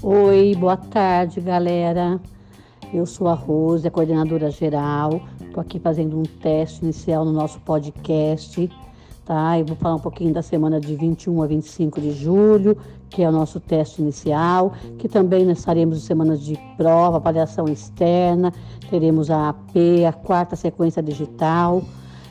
[0.00, 2.20] Oi, boa tarde, galera.
[2.94, 5.20] Eu sou a Rose, a coordenadora geral.
[5.40, 8.70] Estou aqui fazendo um teste inicial no nosso podcast,
[9.24, 9.58] tá?
[9.58, 12.78] Eu vou falar um pouquinho da semana de 21 a 25 de julho,
[13.10, 18.52] que é o nosso teste inicial, que também estaremos em semanas de prova, avaliação externa,
[18.88, 19.74] teremos a AP,
[20.08, 21.82] a quarta sequência digital.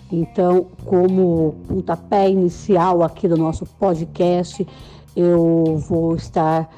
[0.09, 4.65] Então, como pontapé inicial aqui do nosso podcast,
[5.17, 6.69] eu vou estar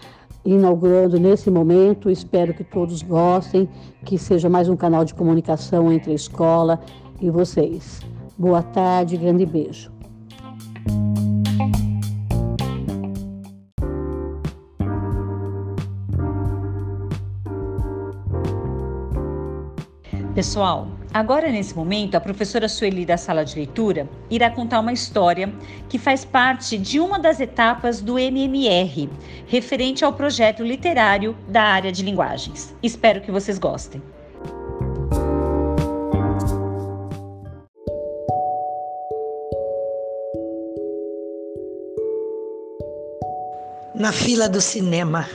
[0.53, 2.09] inaugurando nesse momento.
[2.09, 3.69] Espero que todos gostem,
[4.05, 6.79] que seja mais um canal de comunicação entre a escola
[7.21, 8.01] e vocês.
[8.37, 9.98] Boa tarde, grande beijo.
[20.39, 25.53] Pessoal, agora nesse momento a professora Sueli da sala de leitura irá contar uma história
[25.89, 29.09] que faz parte de uma das etapas do MMR,
[29.47, 32.73] referente ao projeto literário da área de linguagens.
[32.81, 34.01] Espero que vocês gostem.
[43.93, 45.27] Na fila do cinema,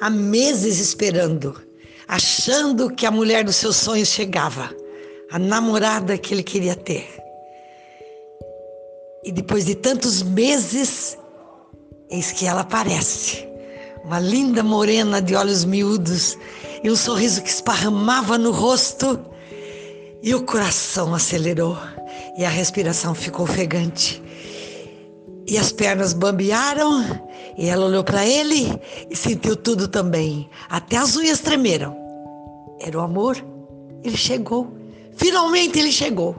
[0.00, 1.69] há meses esperando
[2.10, 4.74] achando que a mulher dos seus sonhos chegava,
[5.30, 7.08] a namorada que ele queria ter.
[9.22, 11.16] E depois de tantos meses,
[12.10, 13.46] eis que ela aparece.
[14.04, 16.36] Uma linda morena de olhos miúdos
[16.82, 19.20] e um sorriso que esparramava no rosto.
[20.20, 21.78] E o coração acelerou
[22.36, 24.20] e a respiração ficou ofegante.
[25.46, 27.04] E as pernas bambearam
[27.56, 28.66] e ela olhou para ele
[29.10, 30.48] e sentiu tudo também.
[30.68, 31.96] Até as unhas tremeram.
[32.80, 33.36] Era o amor.
[34.02, 34.72] Ele chegou.
[35.12, 36.34] Finalmente ele chegou.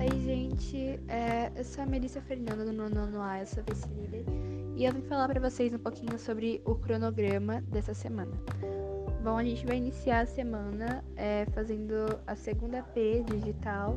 [0.00, 1.00] Oi, gente.
[1.08, 4.24] É, eu sou a Melissa Fernanda do nono A, eu sou vice-líder.
[4.76, 8.32] E eu vim falar para vocês um pouquinho sobre o cronograma dessa semana.
[9.24, 11.94] Bom, a gente vai iniciar a semana é, fazendo
[12.26, 13.96] a segunda P digital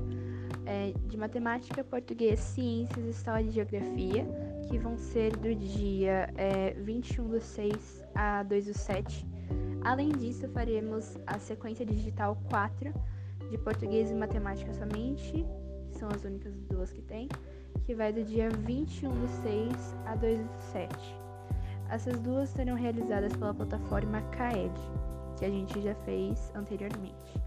[0.66, 4.26] é, de matemática, português, ciências, história e geografia,
[4.70, 9.28] que vão ser do dia é, 21 do 6 a 2 do 7.
[9.84, 12.94] Além disso, faremos a sequência digital 4
[13.52, 15.46] de português e matemática somente,
[15.92, 17.28] que são as únicas duas que tem,
[17.86, 21.27] que vai do dia 21 do 6 a 2 do 7.
[21.90, 24.74] Essas duas serão realizadas pela plataforma CAED,
[25.38, 27.42] que a gente já fez anteriormente.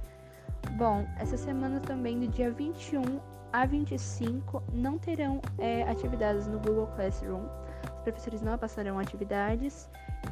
[0.76, 3.20] Bom, essa semana também, do dia 21
[3.52, 7.42] a 25, não terão é, atividades no Google Classroom.
[7.96, 9.88] Os professores não passarão atividades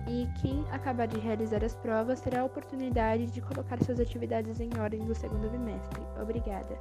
[0.07, 4.71] e quem acabar de realizar as provas terá a oportunidade de colocar suas atividades em
[4.79, 6.03] ordem do segundo bimestre.
[6.21, 6.79] Obrigada!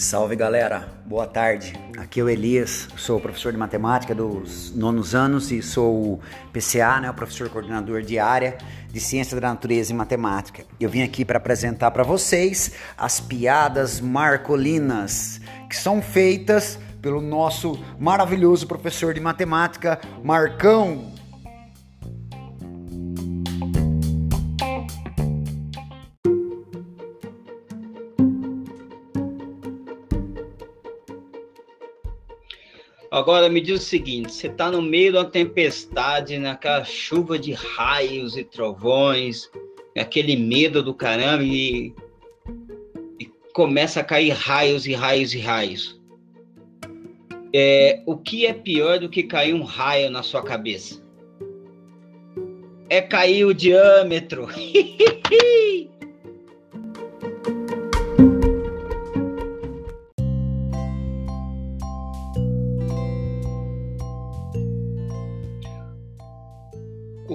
[0.00, 1.74] Salve galera, boa tarde.
[1.98, 6.20] Aqui é o Elias, sou professor de matemática dos nonos anos e sou o
[6.54, 8.56] PCA, né, o professor coordenador de área
[8.90, 10.64] de ciência da natureza e matemática.
[10.80, 15.38] Eu vim aqui para apresentar para vocês as piadas marcolinas
[15.68, 21.09] que são feitas pelo nosso maravilhoso professor de matemática, Marcão.
[33.10, 37.52] Agora me diz o seguinte: você está no meio de uma tempestade, naquela chuva de
[37.52, 39.50] raios e trovões,
[39.98, 41.92] aquele medo do caramba, e,
[43.18, 46.00] e começa a cair raios e raios e raios.
[47.52, 51.02] É, o que é pior do que cair um raio na sua cabeça?
[52.88, 54.46] É cair o diâmetro.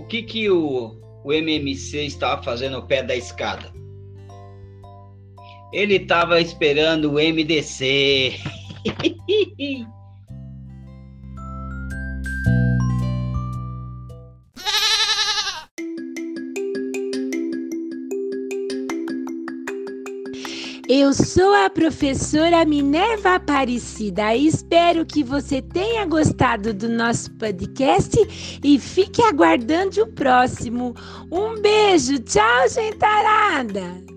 [0.07, 3.74] que que o, o MMC estava fazendo ao pé da escada?
[5.74, 8.40] Ele estava esperando o MDC.
[20.88, 24.36] Eu sou a professora Minerva Aparecida.
[24.36, 28.16] Espero que você tenha gostado do nosso podcast
[28.64, 30.94] e fique aguardando o próximo.
[31.32, 34.15] Um beijo, tchau, gentarada!